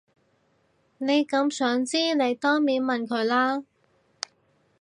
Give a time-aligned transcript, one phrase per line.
[0.97, 3.63] 你咁想知你當面問佢啦